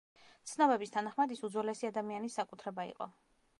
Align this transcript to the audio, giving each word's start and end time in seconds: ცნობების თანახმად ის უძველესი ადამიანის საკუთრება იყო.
ცნობების 0.51 0.93
თანახმად 0.95 1.35
ის 1.37 1.45
უძველესი 1.49 1.89
ადამიანის 1.91 2.41
საკუთრება 2.41 2.89
იყო. 2.93 3.11